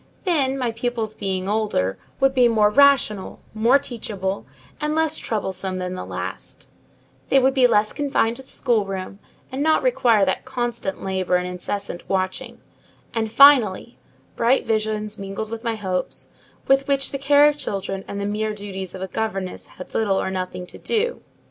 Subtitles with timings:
[0.23, 4.47] Then, my pupils being older, would be more rational, more teachable,
[4.79, 6.67] and less troublesome than the last;
[7.29, 9.19] they would be less confined to the schoolroom,
[9.51, 12.59] and not require that constant labour and incessant watching;
[13.13, 13.99] and, finally,
[14.35, 16.29] bright visions mingled with my hopes,
[16.67, 20.19] with which the care of children and the mere duties of a governess had little
[20.19, 21.21] or nothing to do.